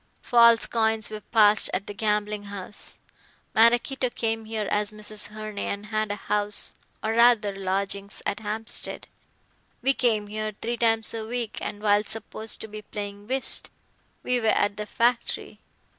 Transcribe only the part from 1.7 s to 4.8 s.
at the gambling house. Maraquito came here